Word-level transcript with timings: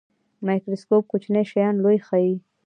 مایکروسکوپ 0.45 1.03
کوچني 1.11 1.43
شیان 1.51 1.75
لوی 1.83 1.97
ښيي 2.07 2.33